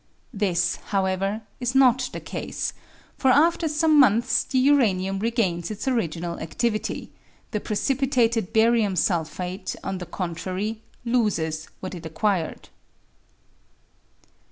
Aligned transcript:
This, 0.33 0.77
however, 0.85 1.43
is 1.59 1.75
not 1.75 2.09
the 2.11 2.19
case, 2.19 2.73
for 3.19 3.27
after 3.29 3.67
some 3.67 3.99
months 3.99 4.43
the 4.43 4.57
uranium 4.57 5.19
regains 5.19 5.69
its 5.69 5.87
original 5.87 6.37
adivity; 6.37 7.09
the 7.51 7.59
precipitated 7.59 8.51
barium 8.51 8.95
sulphate, 8.95 9.75
on 9.83 9.99
the 9.99 10.07
contrary, 10.07 10.81
loses 11.05 11.67
what 11.81 11.93
it 11.93 12.03
acquired. 12.07 12.69